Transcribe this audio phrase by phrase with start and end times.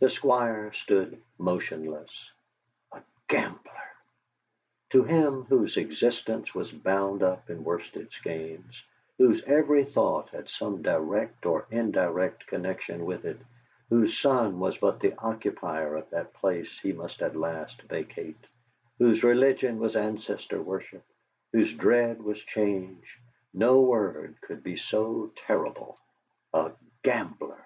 [0.00, 2.32] The Squire stood motionless.
[2.90, 3.88] A gambler!
[4.90, 8.82] To him, whose existence was bound up in Worsted Skeynes,
[9.16, 13.38] whose every thought had some direct or indirect connection with it,
[13.90, 18.48] whose son was but the occupier of that place he must at last vacate,
[18.98, 21.04] whose religion was ancestor worship,
[21.52, 23.20] whose dread was change,
[23.52, 25.96] no word could be so terrible.
[26.52, 26.72] A
[27.04, 27.62] gambler!